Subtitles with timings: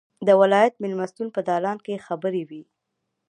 [0.27, 2.61] د ولایت مېلمستون په دالان کې خبرې وې.